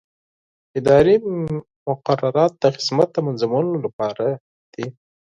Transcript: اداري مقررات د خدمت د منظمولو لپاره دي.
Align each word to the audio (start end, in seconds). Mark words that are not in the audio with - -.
اداري 0.79 1.15
مقررات 1.87 2.51
د 2.59 2.63
خدمت 2.75 3.07
د 3.13 3.17
منظمولو 3.27 3.73
لپاره 3.85 4.25
دي. 4.73 4.85